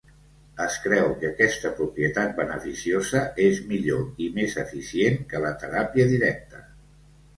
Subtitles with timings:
[0.63, 6.65] Es creu que aquesta propietat beneficiosa és millor i més eficient que la teràpia directa.